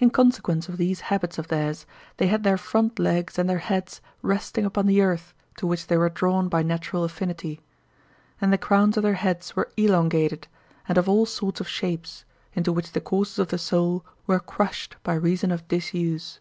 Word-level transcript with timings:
In 0.00 0.10
consequence 0.10 0.68
of 0.68 0.76
these 0.76 1.02
habits 1.02 1.38
of 1.38 1.46
theirs 1.46 1.86
they 2.16 2.26
had 2.26 2.42
their 2.42 2.56
front 2.58 2.98
legs 2.98 3.38
and 3.38 3.48
their 3.48 3.58
heads 3.60 4.00
resting 4.20 4.64
upon 4.64 4.86
the 4.86 5.00
earth 5.00 5.32
to 5.56 5.68
which 5.68 5.86
they 5.86 5.96
were 5.96 6.08
drawn 6.10 6.48
by 6.48 6.64
natural 6.64 7.04
affinity; 7.04 7.60
and 8.40 8.52
the 8.52 8.58
crowns 8.58 8.96
of 8.96 9.04
their 9.04 9.14
heads 9.14 9.54
were 9.54 9.70
elongated 9.76 10.48
and 10.88 10.98
of 10.98 11.08
all 11.08 11.26
sorts 11.26 11.60
of 11.60 11.68
shapes, 11.68 12.24
into 12.54 12.72
which 12.72 12.90
the 12.90 13.00
courses 13.00 13.38
of 13.38 13.50
the 13.50 13.56
soul 13.58 14.04
were 14.26 14.40
crushed 14.40 14.96
by 15.04 15.14
reason 15.14 15.52
of 15.52 15.68
disuse. 15.68 16.40